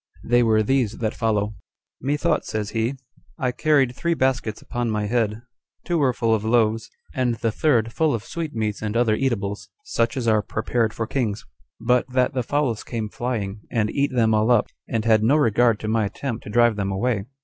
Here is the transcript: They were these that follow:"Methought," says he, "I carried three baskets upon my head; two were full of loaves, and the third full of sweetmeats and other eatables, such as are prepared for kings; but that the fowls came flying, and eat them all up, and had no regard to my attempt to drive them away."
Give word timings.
They 0.23 0.41
were 0.41 0.63
these 0.63 0.93
that 0.97 1.13
follow:"Methought," 1.13 2.43
says 2.43 2.71
he, 2.71 2.95
"I 3.37 3.51
carried 3.51 3.95
three 3.95 4.15
baskets 4.15 4.59
upon 4.59 4.89
my 4.89 5.05
head; 5.05 5.43
two 5.85 5.99
were 5.99 6.11
full 6.11 6.33
of 6.33 6.43
loaves, 6.43 6.89
and 7.13 7.35
the 7.35 7.51
third 7.51 7.93
full 7.93 8.15
of 8.15 8.23
sweetmeats 8.23 8.81
and 8.81 8.97
other 8.97 9.13
eatables, 9.15 9.69
such 9.83 10.17
as 10.17 10.27
are 10.27 10.41
prepared 10.41 10.91
for 10.91 11.05
kings; 11.05 11.45
but 11.79 12.09
that 12.09 12.33
the 12.33 12.41
fowls 12.41 12.83
came 12.83 13.09
flying, 13.09 13.61
and 13.69 13.91
eat 13.91 14.11
them 14.11 14.33
all 14.33 14.49
up, 14.49 14.69
and 14.89 15.05
had 15.05 15.21
no 15.21 15.35
regard 15.35 15.79
to 15.81 15.87
my 15.87 16.05
attempt 16.05 16.45
to 16.45 16.49
drive 16.49 16.77
them 16.77 16.91
away." 16.91 17.25